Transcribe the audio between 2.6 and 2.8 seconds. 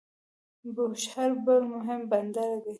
دی.